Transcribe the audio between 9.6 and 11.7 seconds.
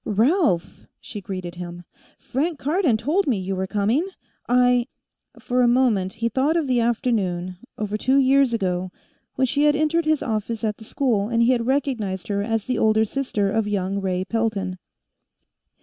had entered his office at the school, and he had